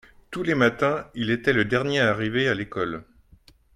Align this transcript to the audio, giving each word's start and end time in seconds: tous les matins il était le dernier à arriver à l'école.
tous 0.31 0.41
les 0.41 0.55
matins 0.55 1.07
il 1.13 1.29
était 1.29 1.53
le 1.53 1.63
dernier 1.63 1.99
à 1.99 2.09
arriver 2.09 2.47
à 2.47 2.55
l'école. 2.55 3.03